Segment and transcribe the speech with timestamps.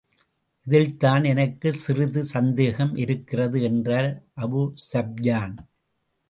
[0.67, 4.09] இதில்தான் எனக்குச் சிறிது சந்தேகம் இருக்கிறது என்றார்
[4.35, 5.55] அபூ ஸுப்யான்.